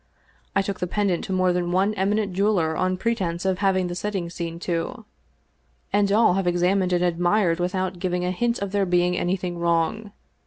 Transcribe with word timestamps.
I 0.55 0.63
took 0.63 0.79
the 0.79 0.87
pendant 0.87 1.23
to 1.25 1.31
more 1.31 1.53
than 1.53 1.71
one 1.71 1.93
eminent 1.93 2.33
jeweler 2.33 2.75
on 2.75 2.97
pre 2.97 3.13
tense 3.13 3.45
of 3.45 3.59
having 3.59 3.85
the 3.85 3.93
setting 3.93 4.31
seen 4.31 4.57
to, 4.61 5.05
and 5.93 6.11
all 6.11 6.33
have 6.33 6.47
examined 6.47 6.91
and 6.91 7.03
admired 7.03 7.59
without 7.59 7.99
giving 7.99 8.25
a 8.25 8.31
hint 8.31 8.57
of 8.63 8.71
there 8.71 8.87
being 8.87 9.15
anything 9.15 9.59
wrong. 9.59 10.11